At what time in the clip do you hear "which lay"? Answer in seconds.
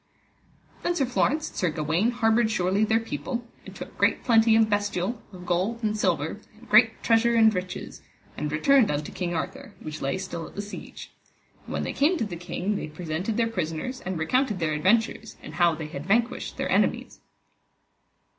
9.79-10.17